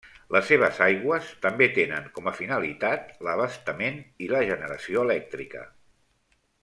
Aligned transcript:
Les 0.35 0.45
seves 0.51 0.77
aigües 0.85 1.27
també 1.43 1.67
tenen 1.75 2.07
com 2.15 2.31
a 2.31 2.33
finalitat 2.39 3.11
l'abastament 3.27 4.01
i 4.29 4.31
la 4.33 4.41
generació 4.53 5.05
elèctrica. 5.11 5.63